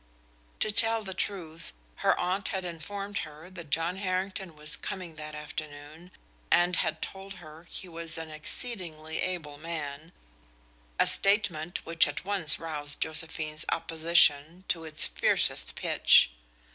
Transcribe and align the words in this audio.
To 0.61 0.71
tell 0.71 1.03
the 1.03 1.13
truth, 1.13 1.73
her 1.97 2.19
aunt 2.19 2.47
had 2.47 2.65
informed 2.65 3.19
her 3.19 3.51
that 3.51 3.69
John 3.69 3.97
Harrington 3.97 4.55
was 4.55 4.75
coming 4.75 5.15
that 5.17 5.35
afternoon, 5.35 6.09
and 6.49 6.75
had 6.77 7.03
told 7.03 7.35
her 7.35 7.65
he 7.65 7.87
was 7.87 8.17
an 8.17 8.31
exceedingly 8.31 9.19
able 9.21 9.59
man, 9.59 10.11
a 10.99 11.05
statement 11.05 11.85
which 11.85 12.07
at 12.07 12.25
once 12.25 12.57
roused 12.57 12.99
Josephine's 13.01 13.63
opposition 13.69 14.63
to 14.69 14.85
its 14.85 15.05
fiercest 15.05 15.75
pitch. 15.75 16.31